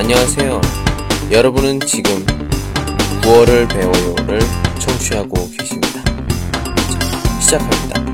[0.00, 0.60] 안녕하세요.
[1.30, 2.24] 여러분은 지금
[3.22, 4.40] 9월을 배워요를
[4.80, 6.02] 청취하고 계십니다.
[6.04, 8.06] 자, 시작합니다.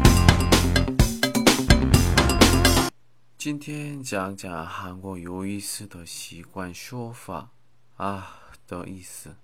[3.36, 7.50] 今天讲讲韩国有意思的习惯说法
[7.96, 9.34] 啊的意思。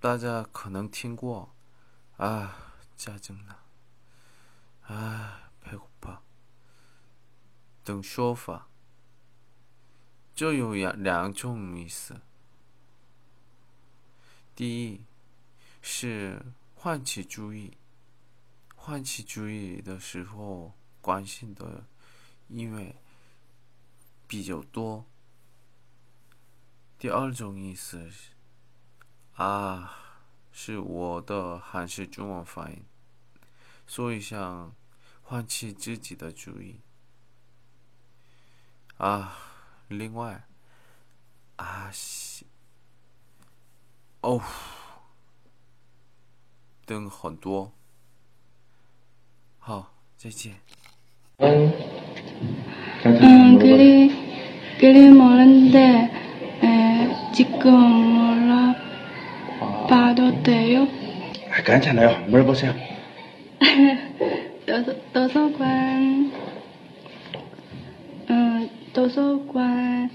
[0.00, 1.54] 大家可能听过
[2.16, 2.54] 啊，
[2.96, 3.56] 짜증나，
[4.86, 6.20] 啊，배고파
[7.84, 8.68] 等说法。
[10.35, 12.21] 就有两两种意思。
[14.55, 15.01] 第一
[15.81, 16.43] 是
[16.75, 17.77] 唤起注意，
[18.75, 21.85] 唤起注意的时候关心的
[22.47, 22.95] 因为
[24.27, 25.05] 比较多。
[26.97, 28.31] 第二种意思是
[29.35, 29.93] 啊，
[30.51, 32.83] 是我的韩式中文发音，
[33.85, 34.73] 所以想
[35.21, 36.79] 唤起自己的注意
[38.97, 39.51] 啊。
[39.92, 40.42] 另外，
[41.56, 42.46] 啊西，
[44.22, 44.40] 哦，
[46.86, 47.72] 等很多。
[49.58, 50.54] 好，再见。
[51.40, 51.72] 응,
[53.58, 54.08] 그리,
[54.78, 56.10] 그리 모르는데,
[56.62, 58.74] 에, 지금 몰라
[59.88, 60.86] 봐도 돼요?
[61.50, 62.26] 아, 괜찮아요.
[62.26, 62.74] 물어보세요.
[64.66, 66.61] 도서, 도서관, 어,
[68.93, 70.09] 도서관,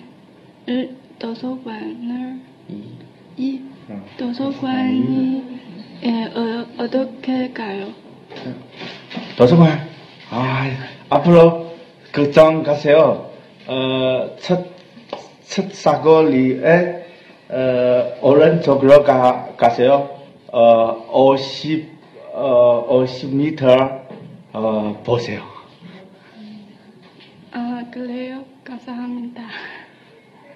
[0.69, 2.41] 을, 도서관을,
[3.37, 3.61] 이,
[4.17, 5.43] 도서관이,
[6.05, 7.89] 에, 어, 어떻게 가요?
[9.37, 9.81] 도서관.
[10.31, 10.71] 아,
[11.11, 11.73] 앞으로
[12.13, 13.31] 그정 가세요.
[13.67, 14.67] 어, 첫,
[15.45, 17.05] 첫 사거리에,
[17.49, 20.09] 어, 오른쪽으로 가, 가세요.
[20.53, 21.89] 어, 50,
[22.33, 24.03] 어, 50m,
[24.53, 25.58] 어, 보세요.
[27.89, 28.45] 아, 그래요?
[28.65, 29.43] 감사합니다.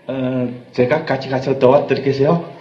[0.06, 2.52] 어, 제가 같이 가서 도와드리겠어요?